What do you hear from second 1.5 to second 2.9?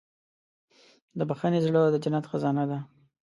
زړه د جنت خزانه ده.